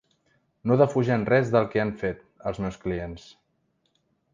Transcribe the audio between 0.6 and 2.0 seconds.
No defugen res del que han